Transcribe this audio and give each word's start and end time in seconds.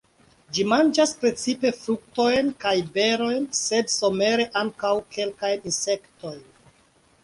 Ĝi 0.57 0.63
manĝas 0.69 1.13
precipe 1.23 1.73
fruktojn 1.81 2.51
kaj 2.65 2.75
berojn, 2.97 3.47
sed 3.61 3.95
somere 4.01 4.51
ankaŭ 4.67 4.97
kelkajn 5.17 5.73
insektojn. 5.73 6.47